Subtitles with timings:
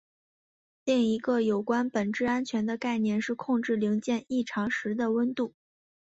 [0.83, 5.53] 另一个有关本质安全的概念是控制零件异常时的温度。